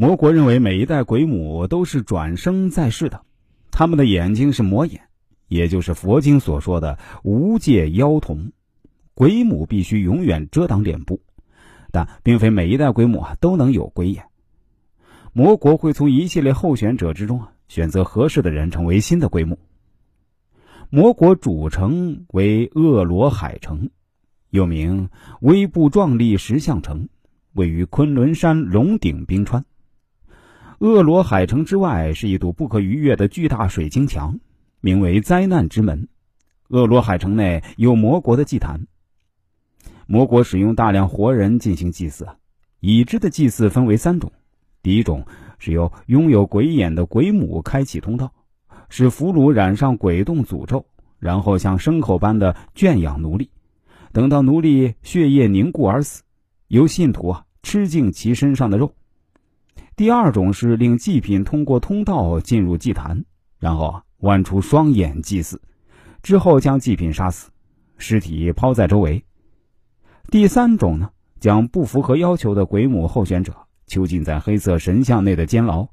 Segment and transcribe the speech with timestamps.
[0.00, 3.20] 魔国认为每一代鬼母都是转生在世的，
[3.72, 5.00] 他们的眼睛是魔眼，
[5.48, 8.52] 也就是佛经所说的无界妖童。
[9.12, 11.20] 鬼母必须永远遮挡脸部，
[11.90, 14.24] 但并非每一代鬼母啊都能有鬼眼。
[15.32, 19.58] 魔国会从一系列候选者之中啊选择合适的人成为新的鬼母。
[20.90, 23.90] 魔国主城为恶罗海城，
[24.50, 25.10] 又名
[25.40, 27.08] 威布壮丽石像城，
[27.54, 29.64] 位于昆仑山龙顶冰川。
[30.78, 34.38] 厄罗海城之外是一堵不可逾越的巨大水晶墙，
[34.80, 36.06] 名为灾难之门。
[36.68, 38.80] 厄罗海城内有魔国的祭坛。
[40.06, 42.24] 魔国使用大量活人进行祭祀，
[42.78, 44.30] 已知的祭祀分为三种：
[44.80, 45.26] 第一种
[45.58, 48.32] 是由拥有鬼眼的鬼母开启通道，
[48.88, 50.86] 使俘虏染上鬼洞诅咒，
[51.18, 53.50] 然后像牲口般的圈养奴隶，
[54.12, 56.22] 等到奴隶血液凝固而死，
[56.68, 58.86] 由信徒啊吃尽其身上的肉；
[59.98, 63.24] 第二种是令祭品通过通道进入祭坛，
[63.58, 65.60] 然后啊剜出双眼祭祀，
[66.22, 67.50] 之后将祭品杀死，
[67.96, 69.24] 尸体抛在周围。
[70.30, 71.10] 第三种呢，
[71.40, 73.52] 将不符合要求的鬼母候选者
[73.88, 75.88] 囚禁在黑色神像内的监牢，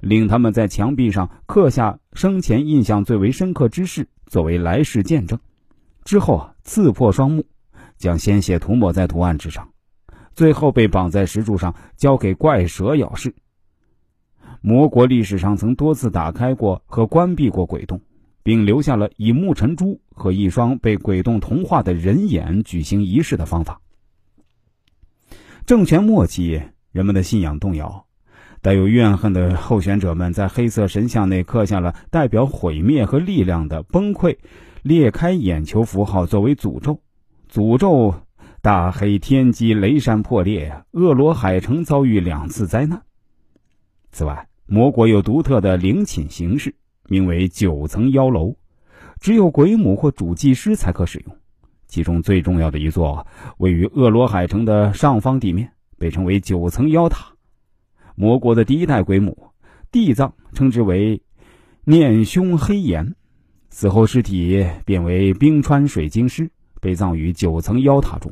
[0.00, 5.36] 令他们在墙壁上刻下生前印象最为深刻之事作为来世见证，
[6.04, 7.44] 之后啊刺破双目，
[7.96, 9.68] 将鲜血涂抹在图案之上，
[10.36, 13.34] 最后被绑在石柱上交给怪蛇咬噬。
[14.60, 18.00] 魔国历史上曾多次打开过和关闭过鬼洞，
[18.42, 20.00] 并留下了以木尘珠。
[20.18, 23.80] 和一双被鬼洞同化的人眼举行仪式的方法。
[25.64, 28.04] 政权末期，人们的信仰动摇，
[28.60, 34.36] 带有怨恨的候选者们在黑色神像内刻下了代表毁灭和力量的崩溃、
[34.82, 37.00] 裂开眼球符号，作为诅咒。
[37.48, 38.12] 诅咒
[38.60, 43.00] 大黑天机雷山破裂，恶罗海城遭遇两次灾难。
[44.10, 46.74] 此外，魔国有独特的陵寝形式，
[47.08, 48.54] 名为九层妖楼。
[49.18, 51.36] 只有鬼母或主祭师才可使用，
[51.86, 53.26] 其中最重要的一座
[53.56, 57.26] 位于恶罗海城的上方地面，被称为九层妖塔。
[58.14, 59.36] 魔国的第一代鬼母
[59.90, 61.20] 地藏称之为
[61.84, 63.16] 念凶黑岩，
[63.70, 68.30] 死后尸体变为冰川水晶尸，被葬于九层妖塔中。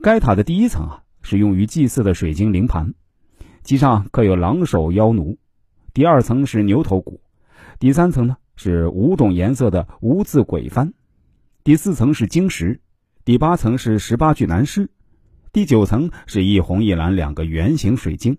[0.00, 2.94] 该塔的第一层啊是用于祭祀的水晶灵盘，
[3.64, 5.38] 其上刻有狼首妖奴；
[5.94, 7.18] 第二层是牛头骨；
[7.78, 8.36] 第三层呢？
[8.56, 10.92] 是五种颜色的无字鬼幡，
[11.64, 12.78] 第四层是晶石，
[13.24, 14.90] 第八层是十八具男尸，
[15.50, 18.36] 第九层是一红一蓝两个圆形水晶，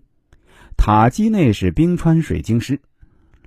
[0.76, 2.80] 塔基内是冰川水晶师，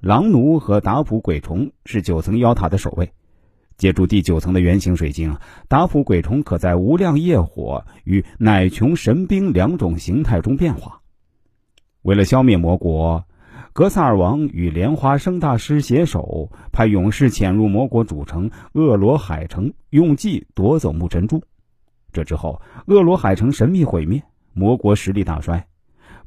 [0.01, 3.09] 狼奴和达普鬼虫是九层妖塔的守卫。
[3.77, 5.37] 借助第九层的圆形水晶，
[5.69, 10.98] 达普鬼虫可在无量业火与乃琼神兵两种形态中变化。
[12.01, 13.25] 为了消灭魔国。
[13.71, 21.41] 格萨尔王与莲花生大师携手，派勇士潜入魔国主城恶罗海城，用计夺走木珍珠。
[22.11, 24.23] 这之后，恶罗海城神秘毁灭，
[24.53, 25.67] 魔国实力大衰。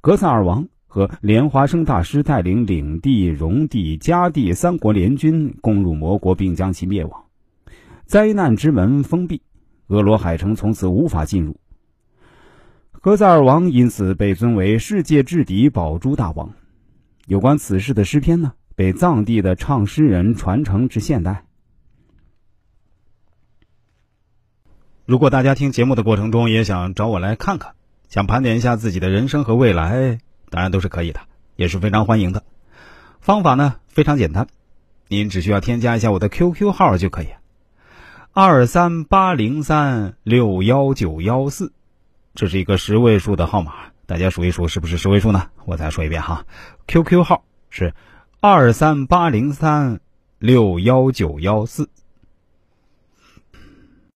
[0.01, 7.25] 格萨尔王和莲花生大师带领领地、戎地、迦地三国联军攻入魔国，并将其灭亡。
[8.07, 9.43] 灾难之门封闭，
[9.89, 11.57] 恶罗海城从此无法进入。
[13.03, 16.53] 格萨尔王因此被尊为世界至敌宝珠大王。
[17.27, 21.45] 有关此事的诗篇呢，被藏地的唱诗人传承至现代。
[25.05, 27.75] 如果大家听节目的过程中也想找我来看看，
[28.09, 31.23] 想盘点一下自己的人生和未来，当然都是可以的，
[31.57, 32.45] 也是非常欢迎的。
[33.19, 34.47] 方法呢非常简单，
[35.09, 37.27] 您只需要添加一下我的 QQ 号就可以，
[38.31, 41.73] 二三八零三六幺九幺四，
[42.35, 43.73] 这是一个十位数的号码。
[44.07, 45.49] 大家数一数，是不是十位数呢？
[45.65, 46.45] 我再说一遍哈
[46.87, 47.95] ，QQ 号是
[48.41, 50.01] 二三八零三
[50.39, 51.89] 六幺九幺四。